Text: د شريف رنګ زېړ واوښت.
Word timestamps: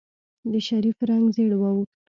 د 0.51 0.53
شريف 0.67 0.97
رنګ 1.09 1.25
زېړ 1.35 1.51
واوښت. 1.57 1.91